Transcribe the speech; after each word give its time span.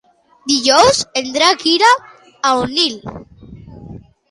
Dijous 0.53 1.01
en 1.21 1.29
Drac 1.35 1.67
irà 1.73 1.91
a 1.95 2.55
Onil. 2.65 2.99